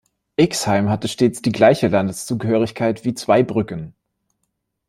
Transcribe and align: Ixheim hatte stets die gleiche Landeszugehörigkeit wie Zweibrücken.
Ixheim 0.35 0.89
hatte 0.89 1.07
stets 1.07 1.43
die 1.43 1.51
gleiche 1.51 1.87
Landeszugehörigkeit 1.89 3.05
wie 3.05 3.13
Zweibrücken. 3.13 3.93